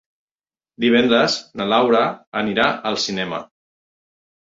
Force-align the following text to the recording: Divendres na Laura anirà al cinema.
Divendres 0.85 1.35
na 1.61 1.67
Laura 1.73 2.01
anirà 2.41 2.65
al 2.93 2.97
cinema. 3.05 3.43